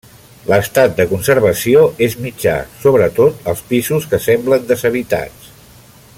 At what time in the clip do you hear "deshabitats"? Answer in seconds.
4.73-5.55